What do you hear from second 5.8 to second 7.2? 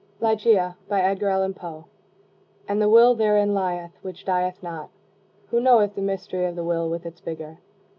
the mystery of the will, with its